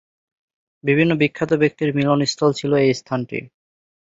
বিভিন্ন 0.83 1.11
বিখ্যাত 1.15 1.51
ব্যক্তির 1.53 1.89
মিলনস্থল 1.97 2.51
ছিল 2.53 2.71
এই 2.83 2.93
স্থানটি। 2.93 3.39